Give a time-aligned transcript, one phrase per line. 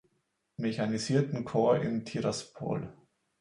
[0.57, 2.91] Mechanisierten Korps in Tiraspol.